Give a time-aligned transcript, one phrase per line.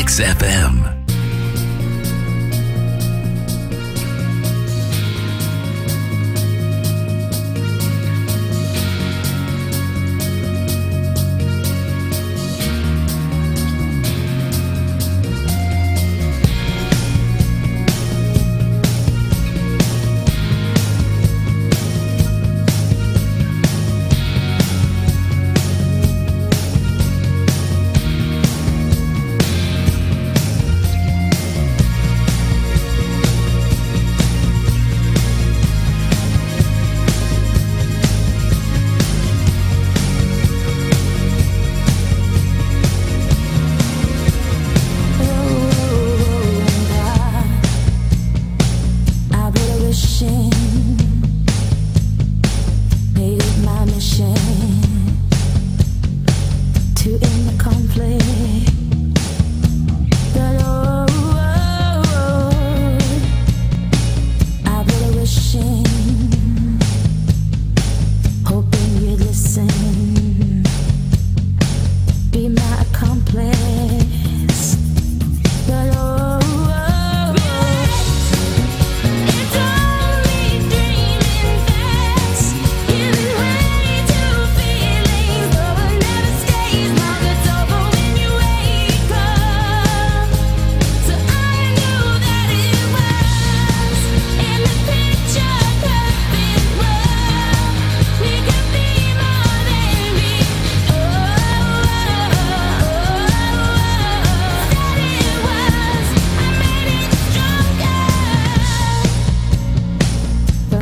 [0.00, 0.99] XFM.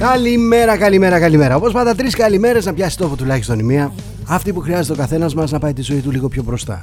[0.00, 1.56] Καλημέρα, καλημέρα, καλημέρα.
[1.56, 3.92] Όπως πάντα, τρεις καλημέρες να πιάσει τόπο τουλάχιστον η μία.
[4.26, 6.82] Αυτή που χρειάζεται ο καθένας μας να πάει τη ζωή του λίγο πιο μπροστά.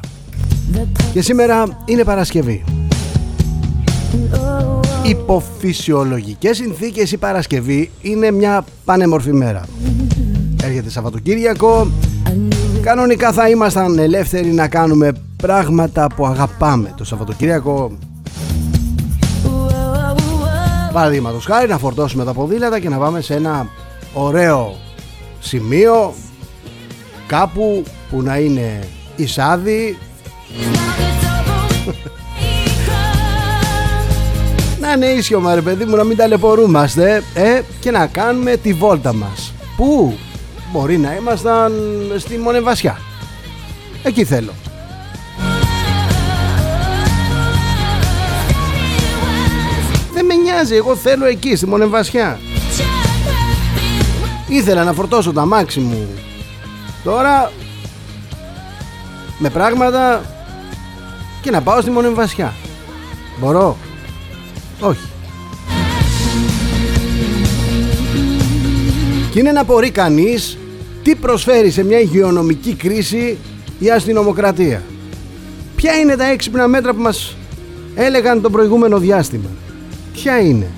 [1.13, 2.63] Και σήμερα είναι Παρασκευή.
[5.05, 9.65] Υπό φυσιολογικέ συνθήκες η Παρασκευή είναι μια πανέμορφη μέρα.
[10.63, 11.91] Έρχεται Σαββατοκύριακο.
[12.81, 16.93] Κανονικά θα ήμασταν ελεύθεροι να κάνουμε πράγματα που αγαπάμε.
[16.97, 17.97] Το Σαββατοκύριακο
[20.95, 23.69] Παραδείγματος χάρη να φορτώσουμε τα ποδήλατα και να πάμε σε ένα
[24.13, 24.75] ωραίο
[25.39, 26.13] σημείο
[27.27, 28.79] κάπου που να είναι
[29.15, 29.97] εισάδη.
[34.81, 38.73] Να είναι ίσιο μα ρε παιδί μου να μην ταλαιπωρούμαστε ε, και να κάνουμε τη
[38.73, 39.53] βόλτα μας.
[39.77, 40.17] Που
[40.71, 41.73] μπορεί να ήμασταν
[42.17, 42.97] στη Μονεβασιά.
[44.03, 44.51] Εκεί θέλω
[50.55, 52.39] νοιάζει, εγώ θέλω εκεί στη Μονεμβασιά.
[54.47, 56.07] Ήθελα να φορτώσω τα μάξι μου.
[57.03, 57.51] Τώρα
[59.37, 60.21] με πράγματα
[61.41, 62.53] και να πάω στη Μονεμβασιά.
[63.39, 63.77] Μπορώ;
[64.79, 65.09] Όχι.
[69.31, 70.57] Και είναι να μπορεί κανείς
[71.03, 73.37] τι προσφέρει σε μια υγειονομική κρίση
[73.79, 74.83] η αστυνομοκρατία.
[75.75, 77.35] Ποια είναι τα έξυπνα μέτρα που μας
[77.95, 79.49] έλεγαν το προηγούμενο διάστημα;
[80.15, 80.71] Ποια είναι;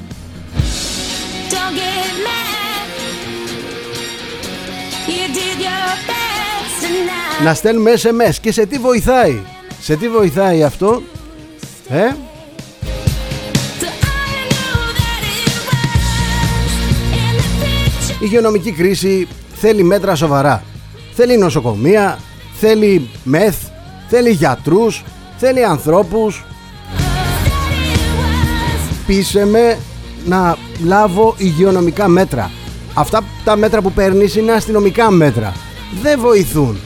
[7.44, 9.40] Να στέλνουμε SMS και σε τι βοηθάει;
[9.82, 11.02] Σε τι βοηθάει αυτό;
[11.90, 12.06] Ε;
[18.14, 20.64] Η υγειονομική κρίση θέλει μέτρα σοβαρά.
[21.14, 22.20] Θέλει νοσοκομεία,
[22.60, 23.58] θέλει μεθ,
[24.08, 25.04] θέλει γιατρούς,
[25.38, 26.46] θέλει ανθρώπους
[29.08, 29.78] πείσε με
[30.26, 32.52] να λάβω υγειονομικά μέτρα.
[32.94, 35.54] Αυτά τα μέτρα που παίρνεις είναι αστυνομικά μέτρα.
[36.02, 36.78] Δεν βοηθούν.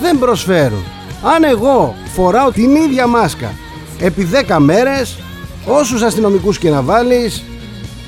[0.00, 0.84] Δεν προσφέρουν.
[1.22, 3.52] Αν εγώ φοράω την ίδια μάσκα
[3.98, 5.18] επί 10 μέρες,
[5.66, 7.42] όσους αστυνομικούς και να βάλεις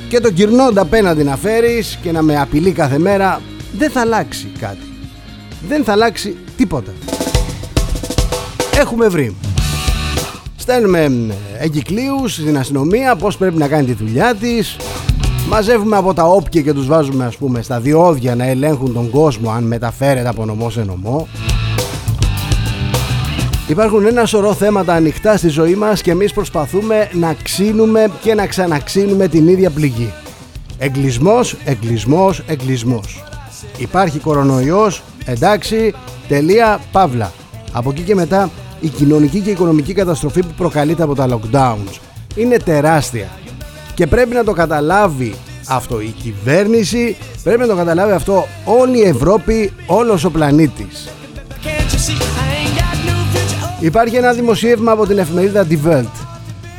[0.08, 3.40] και τον κυρνόντα απέναντι να φέρεις και να με απειλεί κάθε μέρα,
[3.78, 4.86] δεν θα αλλάξει κάτι.
[5.68, 6.92] Δεν θα αλλάξει τίποτα.
[8.78, 9.36] Έχουμε βρει
[10.68, 14.76] στέλνουμε εγκυκλίους στην αστυνομία πώς πρέπει να κάνει τη δουλειά της
[15.48, 19.50] μαζεύουμε από τα όπια και τους βάζουμε ας πούμε στα διόδια να ελέγχουν τον κόσμο
[19.50, 21.28] αν μεταφέρεται από νομό σε νομό
[23.68, 28.46] Υπάρχουν ένα σωρό θέματα ανοιχτά στη ζωή μας και εμείς προσπαθούμε να ξύνουμε και να
[28.46, 30.12] ξαναξύνουμε την ίδια πληγή.
[30.78, 33.24] Εγκλισμός, εγκλισμός, εγκλισμός.
[33.78, 35.94] Υπάρχει κορονοϊός, εντάξει,
[36.28, 37.32] τελεία, παύλα.
[37.72, 38.50] Από εκεί και μετά
[38.80, 41.98] η κοινωνική και οικονομική καταστροφή που προκαλείται από τα lockdowns
[42.34, 43.28] είναι τεράστια
[43.94, 45.34] και πρέπει να το καταλάβει
[45.68, 51.08] αυτό η κυβέρνηση, πρέπει να το καταλάβει αυτό όλη η Ευρώπη, όλος ο πλανήτης.
[53.80, 56.26] Υπάρχει ένα δημοσίευμα από την εφημερίδα Die Welt.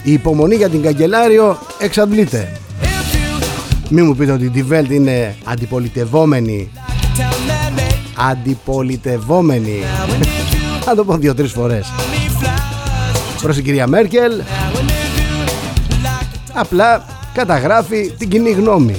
[0.03, 2.51] Η υπομονή για την καγκελάριο εξαντλείται.
[3.89, 6.69] Μην μου πείτε ότι η Die Welt είναι αντιπολιτευόμενη.
[8.29, 9.83] Αντιπολιτευόμενη.
[10.89, 11.91] Θα το πω δύο-τρεις φορές.
[13.41, 14.41] Προς την κυρία Μέρκελ.
[16.53, 18.95] Απλά καταγράφει την κοινή γνώμη.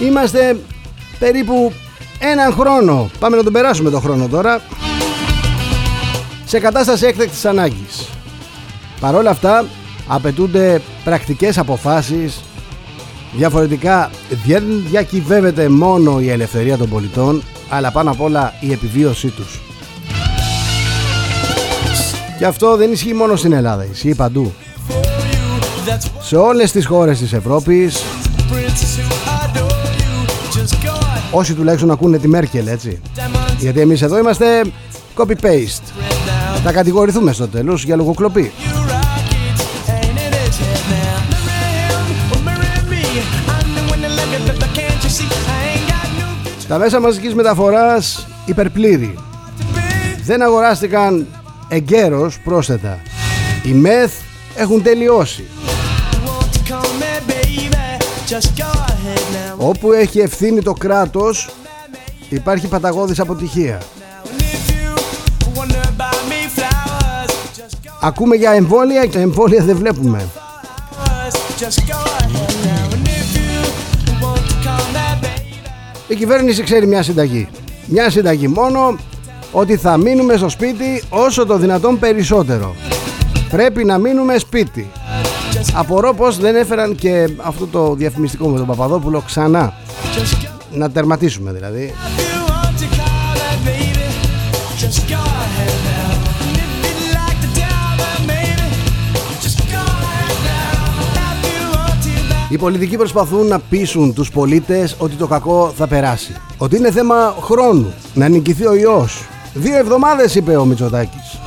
[0.00, 0.56] Είμαστε
[1.18, 1.72] περίπου
[2.18, 4.60] έναν χρόνο, πάμε να τον περάσουμε το χρόνο τώρα,
[6.44, 8.08] σε κατάσταση έκτακτης ανάγκης.
[9.00, 9.64] Παρ' όλα αυτά
[10.06, 12.40] απαιτούνται πρακτικές αποφάσεις,
[13.32, 14.10] διαφορετικά
[14.46, 19.60] δεν διακυβεύεται μόνο η ελευθερία των πολιτών, αλλά πάνω απ' όλα η επιβίωσή τους.
[22.38, 24.52] Και αυτό δεν ισχύει μόνο στην Ελλάδα, ισχύει παντού.
[26.20, 28.02] Σε όλες τις χώρες της Ευρώπης
[31.30, 33.00] Όσοι τουλάχιστον ακούνε τη Μέρκελ έτσι
[33.58, 34.62] Γιατί εμείς εδώ είμαστε
[35.16, 36.04] copy-paste
[36.64, 38.52] Θα κατηγορηθούμε στο τέλος για λογοκλοπή
[46.74, 49.14] Τα μέσα μαζικής μεταφοράς υπερπλήρη
[50.24, 51.26] Δεν αγοράστηκαν
[51.68, 52.98] εγκαίρως πρόσθετα
[53.62, 54.12] Οι μεθ
[54.54, 55.44] έχουν τελειώσει
[59.56, 61.50] Όπου έχει ευθύνη το κράτος
[62.28, 63.80] υπάρχει παταγώδης αποτυχία.
[68.00, 70.28] Ακούμε για εμβόλια και εμβόλια δεν βλέπουμε.
[76.14, 77.48] Η κυβέρνηση ξέρει μια συνταγή.
[77.86, 78.96] Μια συνταγή μόνο
[79.52, 82.74] ότι θα μείνουμε στο σπίτι όσο το δυνατόν περισσότερο.
[83.50, 84.90] Πρέπει να μείνουμε σπίτι.
[85.74, 89.74] Απορώ πως δεν έφεραν και αυτό το διαφημιστικό με τον Παπαδόπουλο ξανά.
[90.72, 91.92] Να τερματίσουμε δηλαδή.
[102.54, 106.36] Οι πολιτικοί προσπαθούν να πείσουν τους πολίτες ότι το κακό θα περάσει.
[106.58, 109.24] Ότι είναι θέμα χρόνου να νικηθεί ο ιός.
[109.54, 111.40] Δύο εβδομάδες είπε ο Μητσοτάκης.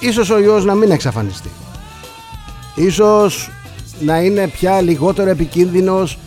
[0.00, 1.50] Ίσως ο ιός να μην εξαφανιστεί
[2.74, 3.50] Ίσως
[4.00, 6.18] να είναι πια λιγότερο επικίνδυνος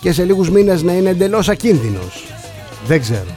[0.00, 2.24] και σε λίγους μήνες να είναι εντελώς ακίνδυνος
[2.86, 3.36] Δεν ξέρω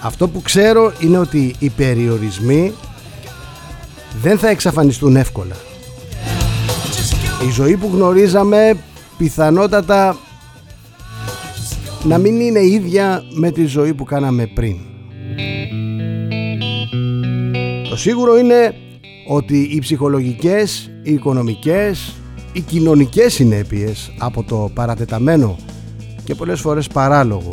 [0.00, 2.74] Αυτό που ξέρω είναι ότι οι περιορισμοί
[4.22, 5.56] δεν θα εξαφανιστούν εύκολα
[7.48, 8.76] Η ζωή που γνωρίζαμε
[9.18, 10.16] πιθανότατα
[12.04, 14.76] να μην είναι ίδια με τη ζωή που κάναμε πριν
[17.96, 18.74] το σίγουρο είναι
[19.28, 22.14] ότι οι ψυχολογικές, οι οικονομικές,
[22.52, 25.56] οι κοινωνικές συνέπειες από το παρατεταμένο
[26.24, 27.52] και πολλές φορές παράλογο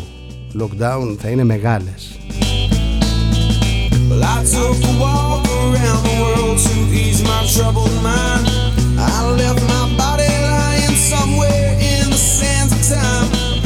[0.60, 2.18] lockdown θα είναι μεγάλες.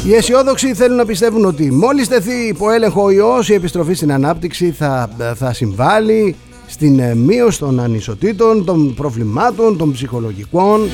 [0.07, 4.11] Οι αισιόδοξοι θέλουν να πιστεύουν ότι μόλις τεθεί υπό έλεγχο ο ιός η επιστροφή στην
[4.11, 6.35] ανάπτυξη θα, θα συμβάλλει
[6.67, 10.89] στην ε, μείωση των ανισοτήτων, των προβλημάτων, των ψυχολογικών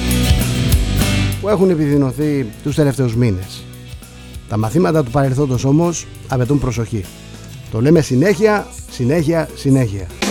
[1.41, 3.63] που έχουν επιδεινωθεί τους τελευταίους μήνες.
[4.49, 7.05] Τα μαθήματα του παρελθόντος όμως απαιτούν προσοχή.
[7.71, 10.22] Το λέμε συνέχεια, συνέχεια, συνέχεια.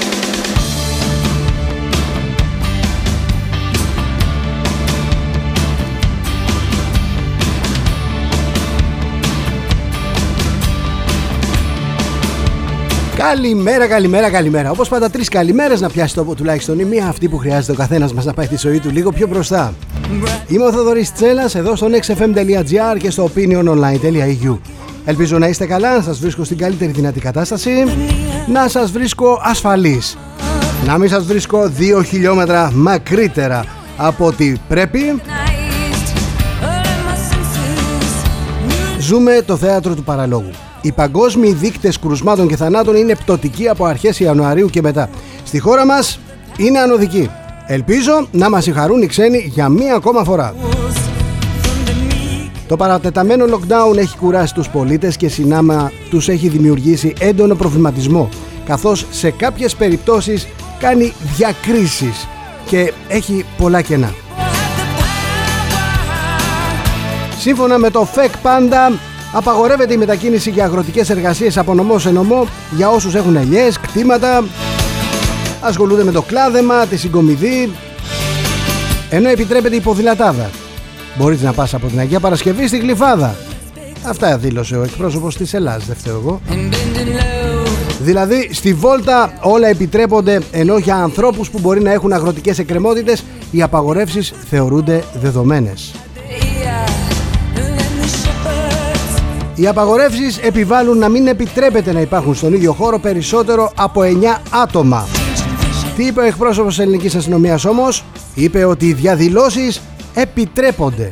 [13.29, 14.71] Καλημέρα, καλημέρα, καλημέρα.
[14.71, 18.13] Όπως πάντα, τρεις καλημέρες να πιάσει το τουλάχιστον η μία αυτή που χρειάζεται ο καθένας
[18.13, 19.75] μας να πάει τη ζωή του λίγο πιο μπροστά.
[20.47, 24.59] Είμαι ο Θοδωρής Τσέλας εδώ στο nextfm.gr και στο opiniononline.eu.
[25.05, 27.71] Ελπίζω να είστε καλά, να σας βρίσκω στην καλύτερη δυνατή κατάσταση,
[28.47, 30.03] να σας βρίσκω ασφαλή.
[30.87, 33.65] Να μην σας βρίσκω δύο χιλιόμετρα μακρύτερα
[33.97, 35.23] από ό,τι πρέπει.
[38.99, 40.51] Ζούμε το θέατρο του παραλόγου.
[40.83, 45.09] Οι παγκόσμιοι δείκτες κρουσμάτων και θανάτων είναι πτωτικοί από αρχές Ιανουαρίου και μετά.
[45.45, 46.19] Στη χώρα μας
[46.57, 47.31] είναι ανωδικοί.
[47.67, 50.55] Ελπίζω να μας συγχαρούν οι ξένοι για μία ακόμα φορά.
[52.69, 58.29] Το παρατεταμένο lockdown έχει κουράσει τους πολίτες και συνάμα τους έχει δημιουργήσει έντονο προβληματισμό
[58.65, 60.49] καθώς σε κάποιες περιπτώσεις
[60.79, 62.29] κάνει διακρίσεις
[62.67, 64.15] και έχει πολλά κενά.
[67.39, 68.93] Σύμφωνα με το FEC πάντα
[69.33, 72.47] Απαγορεύεται η μετακίνηση για αγροτικές εργασίες από νομό σε νομό
[72.77, 74.45] για όσους έχουν ελιές, κτήματα
[75.61, 77.71] ασχολούνται με το κλάδεμα, τη συγκομιδή,
[79.11, 80.51] ενώ επιτρέπεται η ποδηλατάδα.
[81.19, 83.37] Μπορείς να πας από την Αγία Παρασκευή στη Γλυφάδα.
[84.07, 86.41] Αυτά δήλωσε ο εκπρόσωπος της Ελλάδας, δεν φταίω εγώ.
[88.01, 93.63] Δηλαδή στη Βόλτα όλα επιτρέπονται ενώ για ανθρώπους που μπορεί να έχουν αγροτικές εκκρεμότητες οι
[93.63, 95.95] απαγορεύσεις θεωρούνται δεδομένες.
[99.55, 104.07] Οι απαγορεύσεις επιβάλλουν να μην επιτρέπεται να υπάρχουν στον ίδιο χώρο περισσότερο από 9
[104.51, 105.07] άτομα.
[105.97, 108.05] Τι είπε ο εκπρόσωπος της ελληνικής αστυνομίας όμως,
[108.35, 109.81] είπε ότι οι διαδηλώσεις
[110.15, 111.09] επιτρέπονται.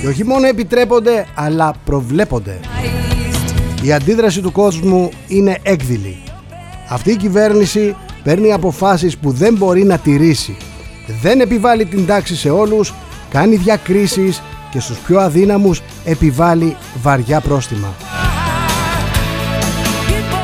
[0.00, 2.60] Και όχι μόνο επιτρέπονται, αλλά προβλέπονται.
[3.82, 6.22] Η αντίδραση του κόσμου είναι έκδηλη.
[6.88, 10.56] Αυτή η κυβέρνηση παίρνει αποφάσεις που δεν μπορεί να τηρήσει.
[11.22, 12.94] Δεν επιβάλλει την τάξη σε όλους,
[13.30, 17.94] κάνει διακρίσεις και στους πιο αδύναμους επιβάλλει βαριά πρόστιμα.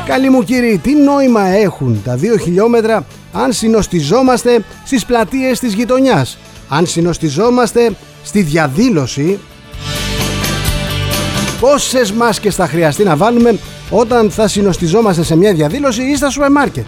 [0.05, 6.37] Καλή μου κύριοι, τι νόημα έχουν τα δύο χιλιόμετρα αν συνοστιζόμαστε στις πλατείες της γειτονιάς,
[6.67, 7.91] αν συνοστιζόμαστε
[8.23, 9.39] στη διαδήλωση;
[11.59, 13.59] Πόσες μάσκες θα χρειαστεί να βάλουμε
[13.89, 16.85] όταν θα συνοστιζόμαστε σε μια διαδήλωση ή στα σούπερ μάρκετ;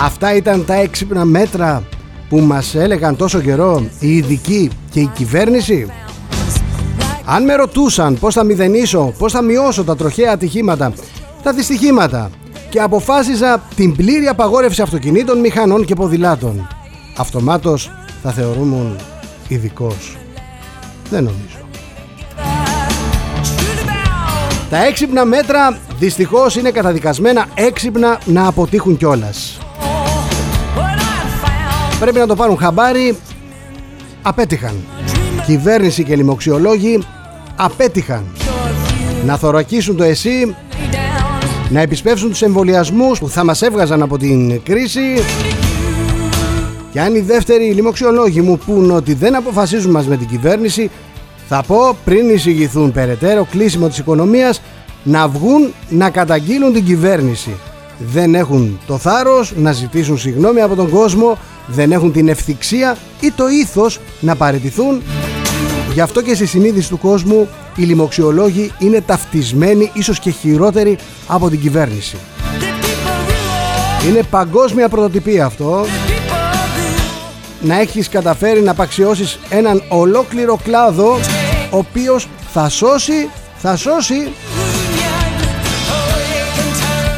[0.00, 1.82] Αυτά ήταν τα έξυπνα μέτρα
[2.30, 5.86] που μας έλεγαν τόσο καιρό οι ειδικοί και η κυβέρνηση;
[7.24, 10.92] Αν με ρωτούσαν πώς θα μηδενίσω, πώς θα μειώσω τα τροχαία ατυχήματα,
[11.42, 12.30] τα δυστυχήματα
[12.70, 16.68] και αποφάσιζα την πλήρη απαγόρευση αυτοκινήτων, μηχανών και ποδηλάτων,
[17.16, 17.90] αυτομάτως
[18.22, 18.96] θα θεωρούμουν
[19.48, 20.16] ειδικός.
[21.10, 21.58] Δεν νομίζω.
[24.70, 29.58] Τα έξυπνα μέτρα δυστυχώς είναι καταδικασμένα έξυπνα να αποτύχουν κιόλας.
[32.00, 33.16] Πρέπει να το πάρουν χαμπάρι,
[34.22, 34.74] απέτυχαν.
[35.46, 37.02] Κυβέρνηση και λοιμοξιολόγοι
[37.56, 38.24] απέτυχαν.
[39.24, 40.56] Να θωρακίσουν το εσύ,
[41.68, 45.00] να επισπεύσουν τους εμβολιασμούς που θα μας έβγαζαν από την κρίση
[46.92, 50.90] και αν οι δεύτεροι λοιμοξιολόγοι μου πούν ότι δεν αποφασίζουν μας με την κυβέρνηση
[51.48, 54.62] θα πω πριν εισηγηθούν περαιτέρω κλείσιμο της οικονομίας
[55.02, 57.56] να βγουν να καταγγείλουν την κυβέρνηση.
[57.98, 63.30] Δεν έχουν το θάρρος να ζητήσουν συγγνώμη από τον κόσμο, δεν έχουν την ευθυξία ή
[63.30, 65.02] το ήθος να παραιτηθούν.
[65.92, 71.50] Γι' αυτό και στη συνείδηση του κόσμου οι λοιμοξιολόγοι είναι ταυτισμένοι ίσως και χειρότεροι από
[71.50, 72.16] την κυβέρνηση.
[74.08, 75.84] Είναι παγκόσμια πρωτοτυπία αυτό
[77.60, 81.18] να έχεις καταφέρει να απαξιώσεις έναν ολόκληρο κλάδο
[81.70, 84.32] ο οποίος θα σώσει, θα σώσει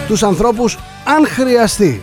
[0.07, 2.03] τους ανθρώπους αν χρειαστεί.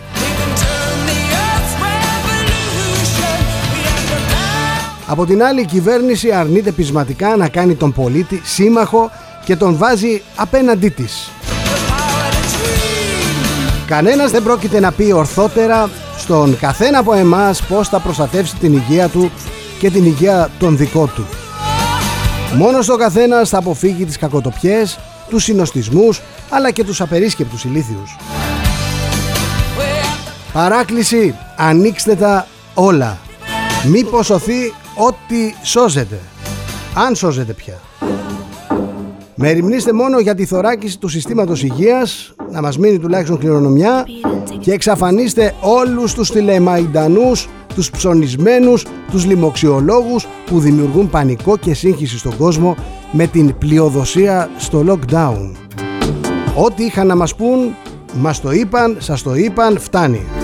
[5.10, 9.10] Από την άλλη η κυβέρνηση αρνείται πεισματικά να κάνει τον πολίτη σύμμαχο
[9.44, 11.30] και τον βάζει απέναντί της.
[13.86, 19.08] Κανένας δεν πρόκειται να πει ορθότερα στον καθένα από εμάς πώς θα προστατεύσει την υγεία
[19.08, 19.30] του
[19.78, 21.26] και την υγεία των δικών του.
[22.56, 24.98] Μόνος ο καθένας θα αποφύγει τις κακοτοπιές,
[25.28, 28.16] τους συνοστισμούς αλλά και τους απερίσκεπτους ηλίθιους.
[30.52, 33.18] Παράκληση, ανοίξτε τα όλα.
[33.86, 36.18] Μήπως σωθεί ό,τι σώζεται.
[36.94, 37.80] Αν σώζεται πια.
[39.34, 44.04] Μεριμνήστε μόνο για τη θωράκιση του συστήματος υγείας, να μας μείνει τουλάχιστον κληρονομιά
[44.60, 52.36] και εξαφανίστε όλους τους τηλεμαϊντανούς, τους ψωνισμένους, τους λοιμοξιολόγους που δημιουργούν πανικό και σύγχυση στον
[52.36, 52.76] κόσμο
[53.12, 55.50] με την πλειοδοσία στο lockdown.
[56.56, 57.74] Ό,τι είχαν να μας πούν,
[58.14, 60.39] μας το είπαν, σας το είπαν, φτάνει.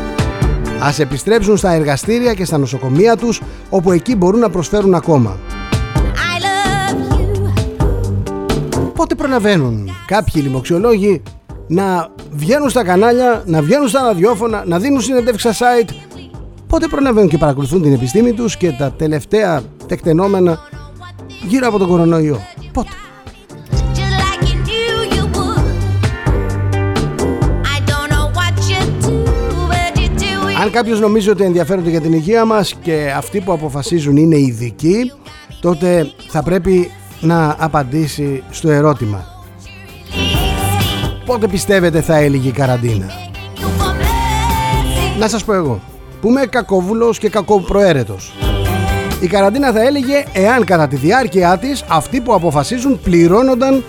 [0.86, 3.40] Ας επιστρέψουν στα εργαστήρια και στα νοσοκομεία τους,
[3.70, 5.36] όπου εκεί μπορούν να προσφέρουν ακόμα.
[8.94, 11.22] Πότε προλαβαίνουν κάποιοι λοιμοξιολόγοι
[11.66, 15.90] να βγαίνουν στα κανάλια, να βγαίνουν στα ραδιόφωνα, να δίνουν συνεντεύξεις στα site;
[16.66, 20.58] Πότε προλαβαίνουν και παρακολουθούν την επιστήμη τους και τα τελευταία τεκτενόμενα
[21.48, 22.40] γύρω από τον κορονοϊό;
[22.72, 22.88] Πότε;
[30.60, 35.12] Αν κάποιος νομίζει ότι ενδιαφέρονται για την υγεία μας και αυτοί που αποφασίζουν είναι ειδικοί,
[35.60, 39.24] τότε θα πρέπει να απαντήσει στο ερώτημα.
[41.24, 43.06] Πότε πιστεύετε θα έλυγε η καραντίνα;
[45.18, 45.80] Να σας πω εγώ,
[46.20, 48.32] που είμαι κακόβουλος και κακοπροαίρετος.
[49.20, 53.84] Η καραντίνα θα έλεγε εάν κατά τη διάρκεια της αυτοί που αποφασίζουν πληρώνονταν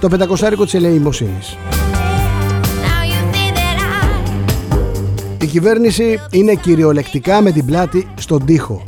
[0.00, 1.56] το πεντακοσάρικο της ελεημοσύνης.
[5.48, 8.82] Κυβέρνηση είναι κυριολεκτικά με την πλάτη στον τοίχο.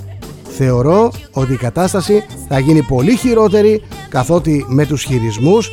[0.49, 5.71] Θεωρώ ότι η κατάσταση θα γίνει πολύ χειρότερη καθότι με τους χειρισμούς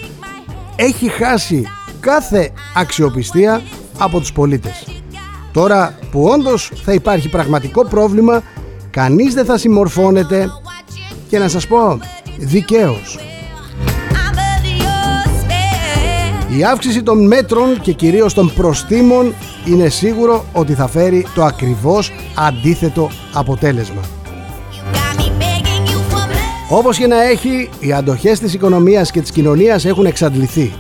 [0.75, 1.63] έχει χάσει
[1.99, 3.61] κάθε αξιοπιστία
[3.97, 4.87] από τους πολίτες.
[5.51, 8.43] Τώρα που όντως θα υπάρχει πραγματικό πρόβλημα,
[8.89, 10.49] κανείς δεν θα συμμορφώνεται
[11.29, 11.99] και να σας πω
[12.37, 13.19] δικαίως.
[16.57, 19.33] Η αύξηση των μέτρων και κυρίως των προστήμων
[19.71, 24.01] είναι σίγουρο ότι θα φέρει το ακριβώς αντίθετο αποτέλεσμα.
[26.69, 30.73] Όπως και να έχει, οι αντοχές της οικονομίας και της κοινωνίας έχουν εξαντληθεί.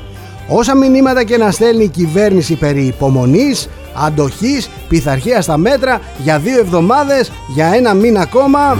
[0.47, 6.59] Όσα μηνύματα και να στέλνει η κυβέρνηση περί υπομονής, αντοχής, πειθαρχίας στα μέτρα για δύο
[6.59, 8.77] εβδομάδες, για ένα μήνα ακόμα,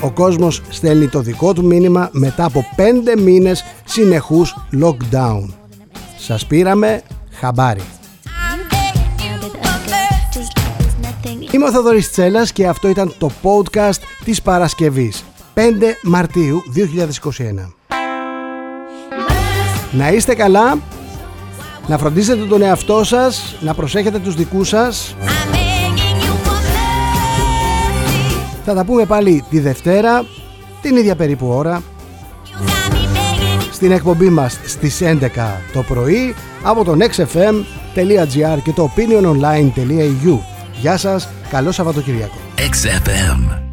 [0.00, 5.48] ο κόσμος στέλνει το δικό του μήνυμα μετά από πέντε μήνες συνεχούς lockdown.
[6.18, 7.82] Σας πήραμε χαμπάρι.
[11.54, 15.60] Είμαι ο Θοδωρής Τσέλας και αυτό ήταν το podcast της Παρασκευής 5
[16.02, 17.72] Μαρτίου 2021
[19.90, 20.78] Να είστε καλά
[21.86, 25.16] Να φροντίσετε τον εαυτό σας Να προσέχετε τους δικούς σας.
[28.64, 30.24] Θα τα πούμε πάλι τη Δευτέρα
[30.82, 31.82] Την ίδια περίπου ώρα
[33.72, 35.28] Στην εκπομπή μας στις 11
[35.72, 40.38] το πρωί Από το nextfm.gr και το opiniononline.eu
[40.80, 42.36] Γεια σας, καλό Σαββατοκυριακό.
[42.56, 43.63] XFM